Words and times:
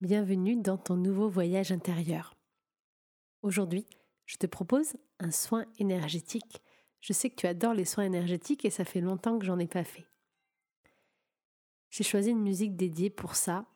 Bienvenue 0.00 0.54
dans 0.54 0.78
ton 0.78 0.94
nouveau 0.94 1.28
voyage 1.28 1.72
intérieur. 1.72 2.36
Aujourd'hui, 3.42 3.84
je 4.26 4.36
te 4.36 4.46
propose 4.46 4.94
un 5.18 5.32
soin 5.32 5.66
énergétique. 5.80 6.62
Je 7.00 7.12
sais 7.12 7.30
que 7.30 7.34
tu 7.34 7.48
adores 7.48 7.74
les 7.74 7.84
soins 7.84 8.04
énergétiques 8.04 8.64
et 8.64 8.70
ça 8.70 8.84
fait 8.84 9.00
longtemps 9.00 9.40
que 9.40 9.44
j'en 9.44 9.58
ai 9.58 9.66
pas 9.66 9.82
fait. 9.82 10.06
J'ai 11.90 12.04
choisi 12.04 12.30
une 12.30 12.44
musique 12.44 12.76
dédiée 12.76 13.10
pour 13.10 13.34
ça 13.34 13.66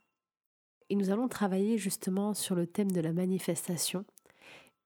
et 0.91 0.95
nous 0.95 1.11
allons 1.11 1.27
travailler 1.27 1.77
justement 1.77 2.35
sur 2.35 2.55
le 2.55 2.69
thème 2.69 2.93
de 2.93 3.01
la 3.01 3.13
manifestation 3.13 4.05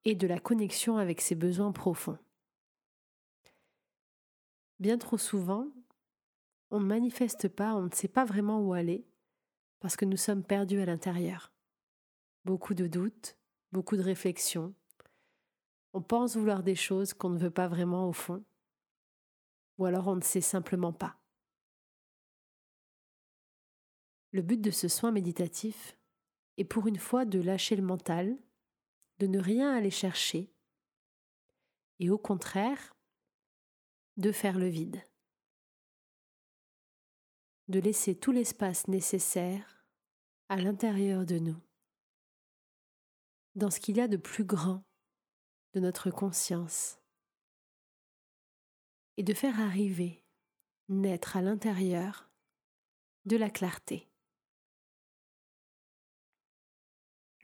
et 0.06 0.14
de 0.14 0.26
la 0.26 0.38
connexion 0.38 0.96
avec 0.96 1.20
ses 1.20 1.34
besoins 1.34 1.72
profonds. 1.72 2.18
Bien 4.80 4.96
trop 4.96 5.18
souvent, 5.18 5.66
on 6.70 6.80
ne 6.80 6.86
manifeste 6.86 7.48
pas, 7.48 7.74
on 7.74 7.82
ne 7.82 7.94
sait 7.94 8.08
pas 8.08 8.24
vraiment 8.24 8.62
où 8.62 8.72
aller 8.72 9.04
parce 9.80 9.96
que 9.96 10.04
nous 10.04 10.16
sommes 10.16 10.44
perdus 10.44 10.80
à 10.80 10.86
l'intérieur. 10.86 11.52
Beaucoup 12.44 12.74
de 12.74 12.86
doutes, 12.86 13.36
beaucoup 13.72 13.96
de 13.96 14.02
réflexions. 14.02 14.74
On 15.92 16.02
pense 16.02 16.36
vouloir 16.36 16.62
des 16.62 16.74
choses 16.74 17.14
qu'on 17.14 17.30
ne 17.30 17.38
veut 17.38 17.50
pas 17.50 17.68
vraiment 17.68 18.08
au 18.08 18.12
fond, 18.12 18.44
ou 19.78 19.86
alors 19.86 20.08
on 20.08 20.16
ne 20.16 20.22
sait 20.22 20.40
simplement 20.40 20.92
pas. 20.92 21.18
Le 24.32 24.42
but 24.42 24.60
de 24.60 24.70
ce 24.70 24.88
soin 24.88 25.12
méditatif 25.12 25.96
est 26.56 26.64
pour 26.64 26.86
une 26.86 26.98
fois 26.98 27.24
de 27.24 27.40
lâcher 27.40 27.76
le 27.76 27.82
mental, 27.82 28.36
de 29.18 29.26
ne 29.26 29.38
rien 29.38 29.74
aller 29.74 29.90
chercher, 29.90 30.52
et 31.98 32.10
au 32.10 32.18
contraire, 32.18 32.94
de 34.16 34.32
faire 34.32 34.58
le 34.58 34.68
vide 34.68 35.02
de 37.68 37.80
laisser 37.80 38.14
tout 38.14 38.32
l'espace 38.32 38.86
nécessaire 38.86 39.84
à 40.48 40.56
l'intérieur 40.56 41.26
de 41.26 41.38
nous, 41.38 41.60
dans 43.56 43.70
ce 43.70 43.80
qu'il 43.80 43.96
y 43.96 44.00
a 44.00 44.08
de 44.08 44.16
plus 44.16 44.44
grand 44.44 44.84
de 45.74 45.80
notre 45.80 46.10
conscience, 46.10 46.98
et 49.16 49.22
de 49.22 49.34
faire 49.34 49.60
arriver, 49.60 50.24
naître 50.88 51.36
à 51.36 51.42
l'intérieur 51.42 52.30
de 53.24 53.36
la 53.36 53.50
clarté. 53.50 54.08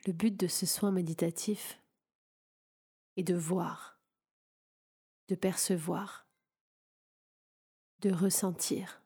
Le 0.06 0.12
but 0.12 0.36
de 0.36 0.46
ce 0.46 0.66
soin 0.66 0.92
méditatif 0.92 1.80
est 3.16 3.24
de 3.24 3.34
voir, 3.34 4.00
de 5.28 5.34
percevoir, 5.34 6.28
de 8.00 8.12
ressentir 8.12 9.01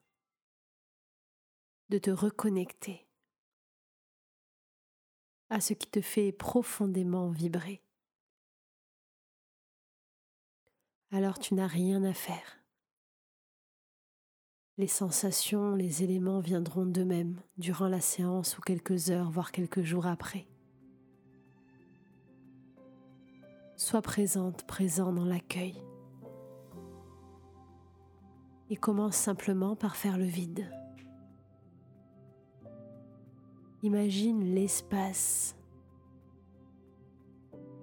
de 1.89 1.99
te 1.99 2.11
reconnecter 2.11 3.07
à 5.51 5.61
ce 5.61 5.73
qui 5.75 5.89
te 5.89 6.01
fait 6.01 6.33
profondément 6.33 7.31
vibrer. 7.31 7.83
Alors 11.13 11.39
tu 11.39 11.55
n'as 11.55 11.69
rien 11.69 12.03
à 12.03 12.13
faire. 12.13 12.59
Les 14.79 14.89
sensations, 14.89 15.75
les 15.75 16.03
éléments 16.03 16.41
viendront 16.41 16.85
d'eux-mêmes 16.85 17.41
durant 17.57 17.89
la 17.89 18.01
séance 18.01 18.59
ou 18.59 18.61
quelques 18.61 19.11
heures, 19.11 19.31
voire 19.31 19.53
quelques 19.53 19.83
jours 19.83 20.07
après. 20.07 20.47
Sois 23.77 24.03
présente, 24.03 24.67
présent 24.67 25.13
dans 25.13 25.25
l'accueil. 25.25 25.81
Et 28.69 28.77
commence 28.77 29.17
simplement 29.17 29.77
par 29.77 29.97
faire 29.97 30.19
le 30.19 30.25
vide. 30.25 30.69
Imagine 33.87 34.53
l'espace 34.53 35.55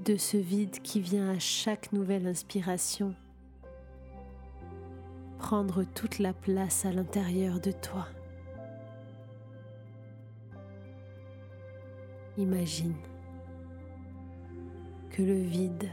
de 0.03 0.17
ce 0.17 0.35
vide 0.35 0.81
qui 0.81 0.99
vient 0.99 1.29
à 1.29 1.39
chaque 1.39 1.93
nouvelle 1.93 2.27
inspiration 2.27 3.15
prendre 5.37 5.85
toute 5.85 6.19
la 6.19 6.33
place 6.33 6.83
à 6.83 6.91
l'intérieur 6.91 7.61
de 7.61 7.71
toi. 7.71 8.05
Imagine 12.37 12.97
que 15.09 15.21
le 15.21 15.39
vide 15.39 15.89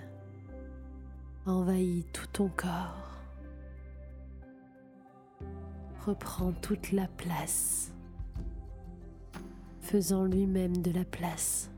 envahit 1.46 2.10
tout 2.12 2.26
ton 2.32 2.48
corps, 2.48 3.22
reprend 6.04 6.50
toute 6.50 6.90
la 6.90 7.06
place 7.06 7.92
faisant 9.90 10.24
lui-même 10.24 10.76
de 10.76 10.92
la 10.92 11.04
place 11.04 11.68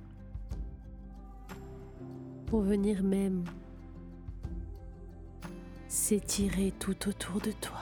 pour 2.44 2.60
venir 2.60 3.02
même 3.02 3.42
s'étirer 5.88 6.74
tout 6.78 7.08
autour 7.08 7.40
de 7.40 7.52
toi. 7.52 7.80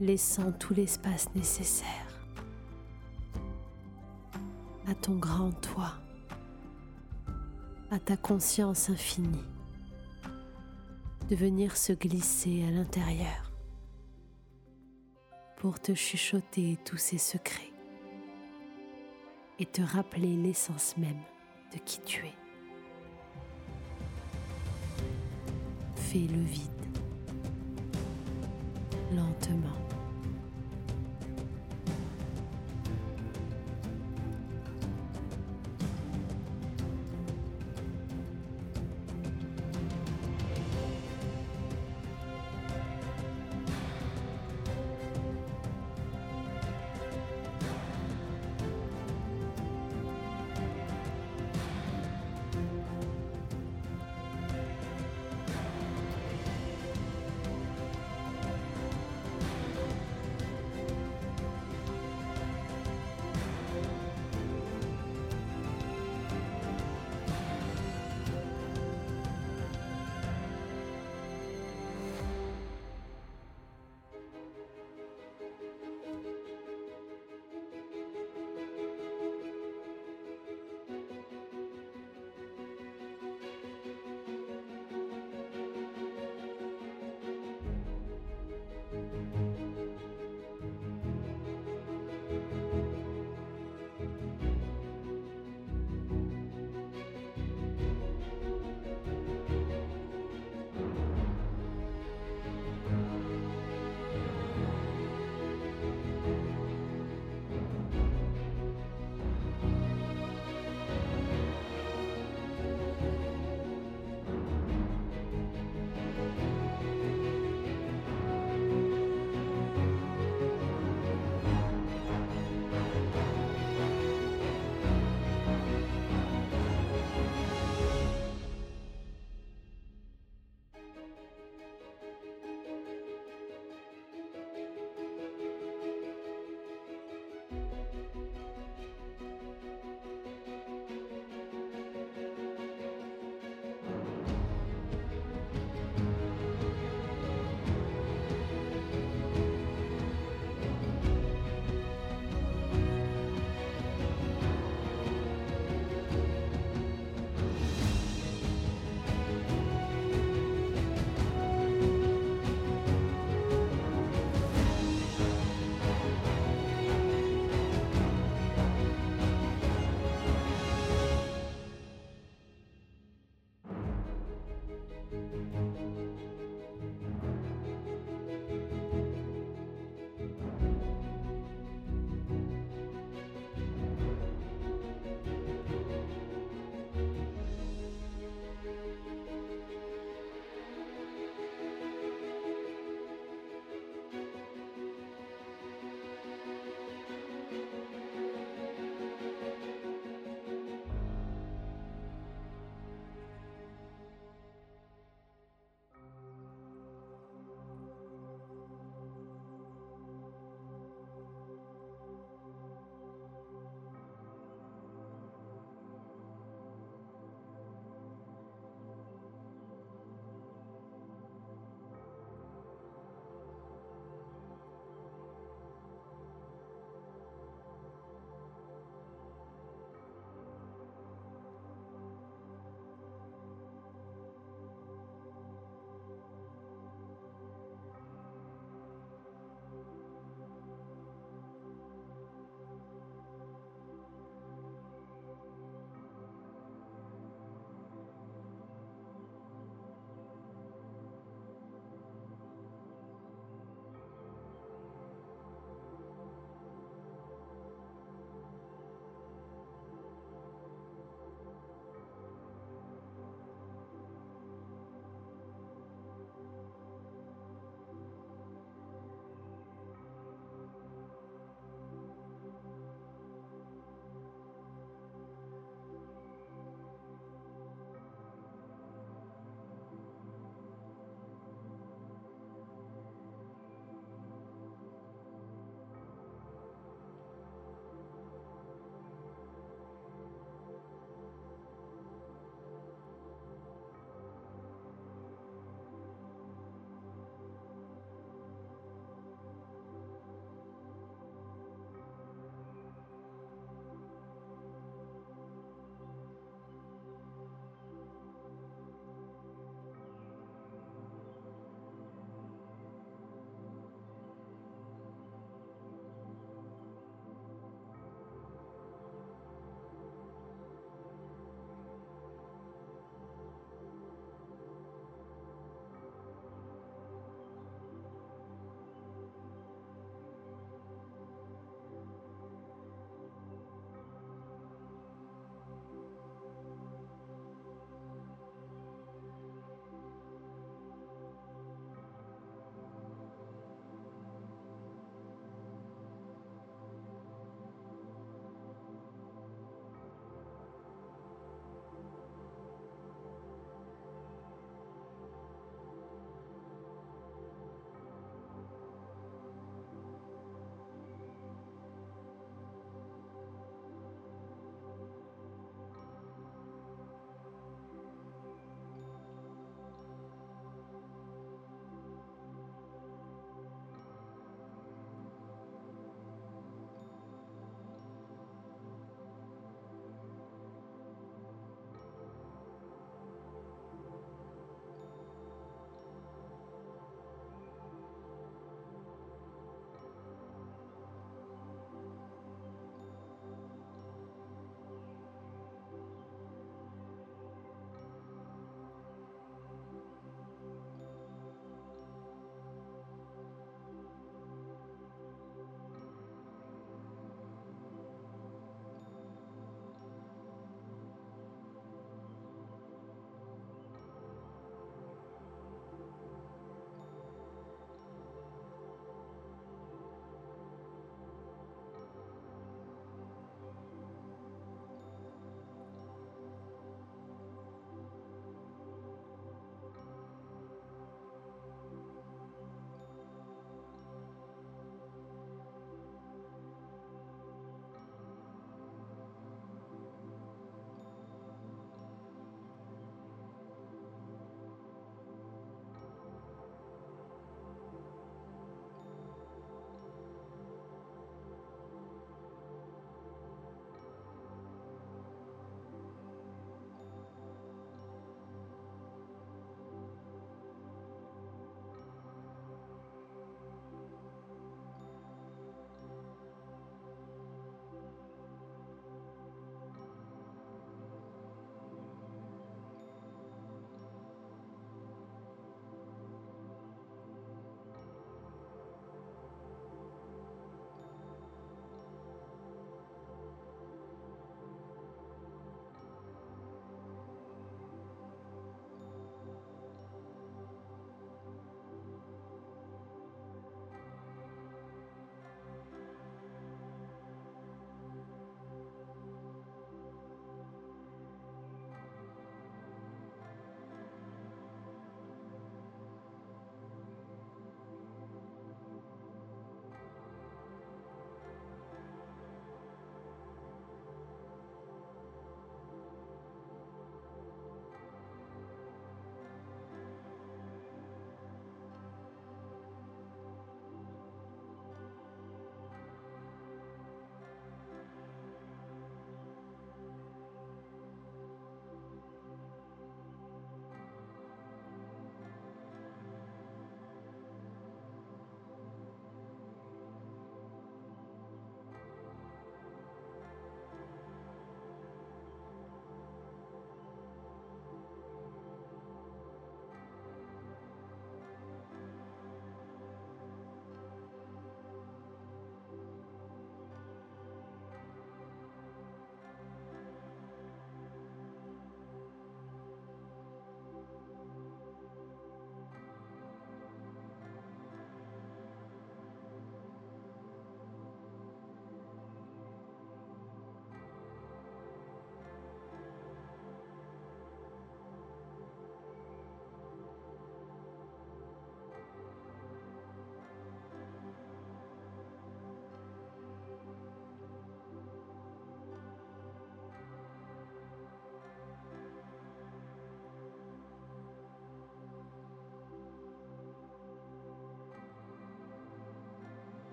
laissant 0.00 0.50
tout 0.50 0.74
l'espace 0.74 1.32
nécessaire 1.36 2.26
à 4.88 4.94
ton 4.96 5.14
grand 5.14 5.52
toi, 5.60 5.92
à 7.92 8.00
ta 8.00 8.16
conscience 8.16 8.90
infinie, 8.90 9.46
de 11.30 11.36
venir 11.36 11.76
se 11.76 11.92
glisser 11.92 12.64
à 12.66 12.72
l'intérieur 12.72 13.51
pour 15.62 15.78
te 15.78 15.94
chuchoter 15.94 16.76
tous 16.84 16.96
ses 16.96 17.18
secrets 17.18 17.70
et 19.60 19.64
te 19.64 19.80
rappeler 19.80 20.34
l'essence 20.34 20.96
même 20.96 21.20
de 21.72 21.78
qui 21.78 22.00
tu 22.00 22.26
es. 22.26 22.34
Fais 25.94 26.26
le 26.26 26.42
vide 26.42 26.68
lentement. 29.14 29.91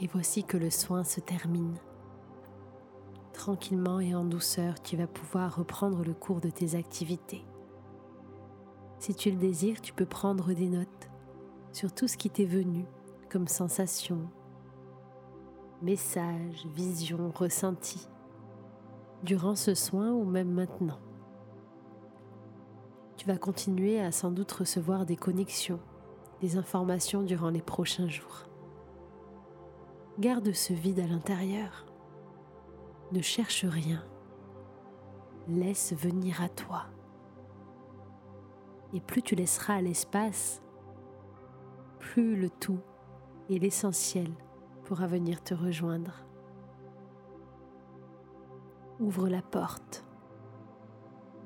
Et 0.00 0.06
voici 0.06 0.44
que 0.44 0.56
le 0.56 0.70
soin 0.70 1.04
se 1.04 1.20
termine. 1.20 1.78
Tranquillement 3.32 4.00
et 4.00 4.14
en 4.14 4.24
douceur, 4.24 4.80
tu 4.82 4.96
vas 4.96 5.06
pouvoir 5.06 5.56
reprendre 5.56 6.04
le 6.04 6.14
cours 6.14 6.40
de 6.40 6.50
tes 6.50 6.76
activités. 6.76 7.44
Si 8.98 9.14
tu 9.14 9.30
le 9.30 9.36
désires, 9.36 9.80
tu 9.80 9.92
peux 9.92 10.06
prendre 10.06 10.52
des 10.52 10.68
notes 10.68 11.10
sur 11.72 11.92
tout 11.92 12.08
ce 12.08 12.16
qui 12.16 12.30
t'est 12.30 12.44
venu 12.44 12.86
comme 13.28 13.48
sensation, 13.48 14.30
message, 15.82 16.66
vision, 16.74 17.30
ressenti, 17.34 18.08
durant 19.22 19.54
ce 19.54 19.74
soin 19.74 20.12
ou 20.12 20.24
même 20.24 20.50
maintenant. 20.50 20.98
Tu 23.16 23.26
vas 23.26 23.36
continuer 23.36 24.00
à 24.00 24.12
sans 24.12 24.30
doute 24.30 24.52
recevoir 24.52 25.04
des 25.04 25.16
connexions, 25.16 25.80
des 26.40 26.56
informations 26.56 27.22
durant 27.22 27.50
les 27.50 27.62
prochains 27.62 28.08
jours. 28.08 28.48
Garde 30.20 30.52
ce 30.52 30.72
vide 30.72 31.00
à 31.00 31.08
l'intérieur. 31.08 31.86
Ne 33.10 33.20
cherche 33.20 33.64
rien. 33.64 34.04
Laisse 35.48 35.92
venir 35.92 36.40
à 36.40 36.48
toi. 36.48 36.84
Et 38.92 39.00
plus 39.00 39.22
tu 39.22 39.34
laisseras 39.34 39.80
l'espace, 39.80 40.62
plus 41.98 42.36
le 42.36 42.48
tout 42.48 42.78
et 43.48 43.58
l'essentiel 43.58 44.30
pourra 44.84 45.08
venir 45.08 45.42
te 45.42 45.52
rejoindre. 45.52 46.24
Ouvre 49.00 49.28
la 49.28 49.42
porte 49.42 50.04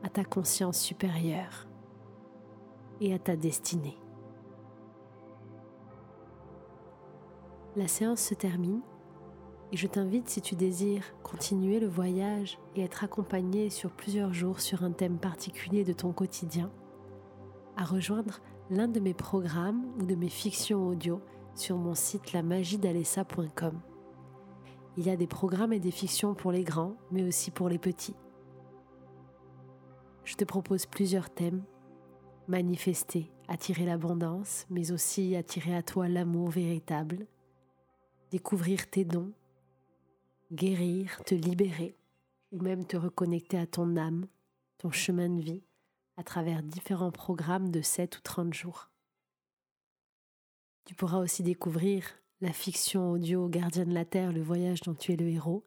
à 0.02 0.10
ta 0.10 0.24
conscience 0.24 0.78
supérieure 0.78 1.66
et 3.00 3.14
à 3.14 3.18
ta 3.18 3.34
destinée. 3.34 3.98
La 7.76 7.86
séance 7.86 8.20
se 8.20 8.34
termine 8.34 8.80
et 9.70 9.76
je 9.76 9.86
t'invite, 9.86 10.28
si 10.28 10.40
tu 10.40 10.54
désires 10.54 11.04
continuer 11.22 11.78
le 11.78 11.88
voyage 11.88 12.58
et 12.74 12.82
être 12.82 13.04
accompagné 13.04 13.68
sur 13.68 13.90
plusieurs 13.90 14.32
jours 14.32 14.60
sur 14.60 14.82
un 14.82 14.92
thème 14.92 15.18
particulier 15.18 15.84
de 15.84 15.92
ton 15.92 16.12
quotidien, 16.12 16.70
à 17.76 17.84
rejoindre 17.84 18.40
l'un 18.70 18.88
de 18.88 18.98
mes 18.98 19.12
programmes 19.12 19.84
ou 19.98 20.06
de 20.06 20.14
mes 20.14 20.30
fictions 20.30 20.88
audio 20.88 21.20
sur 21.54 21.76
mon 21.76 21.94
site 21.94 22.32
lamagidalessa.com. 22.32 23.80
Il 24.96 25.06
y 25.06 25.10
a 25.10 25.16
des 25.16 25.26
programmes 25.26 25.74
et 25.74 25.80
des 25.80 25.90
fictions 25.90 26.34
pour 26.34 26.50
les 26.50 26.64
grands, 26.64 26.96
mais 27.12 27.22
aussi 27.22 27.50
pour 27.50 27.68
les 27.68 27.78
petits. 27.78 28.16
Je 30.24 30.34
te 30.34 30.44
propose 30.44 30.86
plusieurs 30.86 31.30
thèmes. 31.30 31.62
Manifester, 32.48 33.30
attirer 33.48 33.84
l'abondance, 33.84 34.66
mais 34.70 34.92
aussi 34.92 35.36
attirer 35.36 35.74
à 35.74 35.82
toi 35.82 36.08
l'amour 36.08 36.48
véritable. 36.48 37.26
Découvrir 38.30 38.90
tes 38.90 39.04
dons, 39.04 39.32
guérir, 40.52 41.22
te 41.24 41.34
libérer, 41.34 41.96
ou 42.52 42.60
même 42.60 42.86
te 42.86 42.96
reconnecter 42.96 43.58
à 43.58 43.66
ton 43.66 43.96
âme, 43.96 44.26
ton 44.78 44.90
chemin 44.90 45.28
de 45.28 45.40
vie, 45.40 45.62
à 46.16 46.24
travers 46.24 46.62
différents 46.62 47.10
programmes 47.10 47.70
de 47.70 47.80
7 47.80 48.18
ou 48.18 48.20
30 48.20 48.52
jours. 48.52 48.90
Tu 50.84 50.94
pourras 50.94 51.18
aussi 51.18 51.42
découvrir 51.42 52.04
la 52.40 52.52
fiction 52.52 53.12
audio 53.12 53.48
Gardien 53.48 53.84
de 53.84 53.94
la 53.94 54.04
Terre, 54.04 54.32
le 54.32 54.42
voyage 54.42 54.80
dont 54.82 54.94
tu 54.94 55.12
es 55.12 55.16
le 55.16 55.28
héros, 55.28 55.64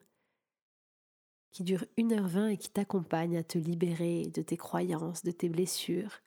qui 1.50 1.64
dure 1.64 1.84
1h20 1.98 2.50
et 2.50 2.56
qui 2.56 2.70
t'accompagne 2.70 3.36
à 3.36 3.44
te 3.44 3.58
libérer 3.58 4.26
de 4.26 4.40
tes 4.40 4.56
croyances, 4.56 5.22
de 5.22 5.32
tes 5.32 5.48
blessures 5.48 6.20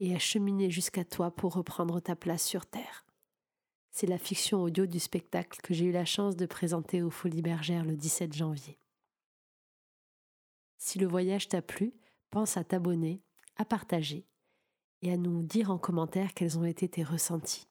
et 0.00 0.14
à 0.14 0.18
cheminer 0.18 0.70
jusqu'à 0.70 1.04
toi 1.04 1.30
pour 1.30 1.54
reprendre 1.54 2.00
ta 2.00 2.14
place 2.14 2.44
sur 2.44 2.66
Terre. 2.66 3.05
C'est 3.98 4.06
la 4.06 4.18
fiction 4.18 4.62
audio 4.62 4.84
du 4.84 5.00
spectacle 5.00 5.58
que 5.62 5.72
j'ai 5.72 5.86
eu 5.86 5.90
la 5.90 6.04
chance 6.04 6.36
de 6.36 6.44
présenter 6.44 7.02
aux 7.02 7.08
Folies 7.08 7.40
Bergères 7.40 7.86
le 7.86 7.96
17 7.96 8.34
janvier. 8.34 8.78
Si 10.76 10.98
le 10.98 11.06
voyage 11.06 11.48
t'a 11.48 11.62
plu, 11.62 11.94
pense 12.28 12.58
à 12.58 12.64
t'abonner, 12.64 13.22
à 13.56 13.64
partager 13.64 14.26
et 15.00 15.10
à 15.10 15.16
nous 15.16 15.42
dire 15.42 15.70
en 15.70 15.78
commentaire 15.78 16.34
quels 16.34 16.58
ont 16.58 16.66
été 16.66 16.90
tes 16.90 17.04
ressentis. 17.04 17.68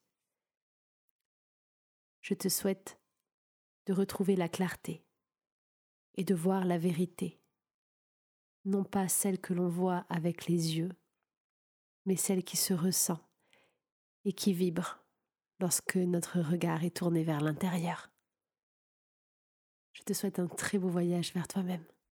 Je 2.21 2.33
te 2.33 2.49
souhaite 2.49 2.99
de 3.85 3.93
retrouver 3.93 4.35
la 4.35 4.49
clarté 4.49 5.05
et 6.15 6.23
de 6.23 6.33
voir 6.33 6.65
la 6.65 6.79
vérité, 6.79 7.39
non 8.65 8.83
pas 8.83 9.07
celle 9.09 9.39
que 9.39 9.53
l'on 9.53 9.69
voit 9.69 10.07
avec 10.09 10.47
les 10.47 10.75
yeux, 10.75 10.91
mais 12.07 12.15
celle 12.15 12.43
qui 12.43 12.57
se 12.57 12.73
ressent 12.73 13.19
et 14.23 14.33
qui 14.33 14.53
vibre 14.53 15.04
lorsque 15.59 15.95
notre 15.95 16.39
regard 16.39 16.83
est 16.83 16.97
tourné 16.97 17.23
vers 17.23 17.41
l'intérieur. 17.41 18.11
Je 19.93 20.03
te 20.03 20.13
souhaite 20.13 20.39
un 20.39 20.47
très 20.47 20.77
beau 20.77 20.89
voyage 20.89 21.33
vers 21.33 21.47
toi-même. 21.47 21.85